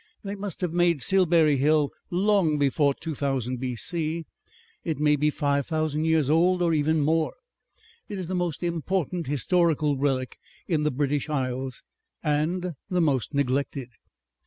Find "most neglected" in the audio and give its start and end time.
13.01-13.89